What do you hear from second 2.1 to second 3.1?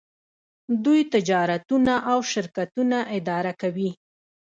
او شرکتونه